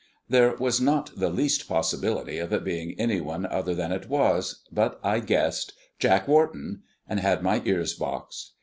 [0.27, 4.63] There was not the least possibility of it being any one other than it was,
[4.71, 8.53] but I guessed "Jack Wharton," and had my ears boxed.